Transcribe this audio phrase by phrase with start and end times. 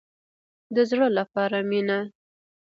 [0.75, 1.99] د زړه لپاره مینه.